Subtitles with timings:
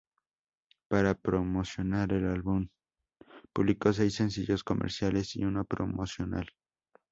[0.89, 2.69] Para promocionar el álbum, MØ
[3.53, 6.49] publicó seis sencillos comerciales y uno promocional.